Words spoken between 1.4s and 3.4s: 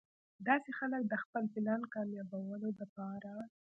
پلان کاميابولو د پاره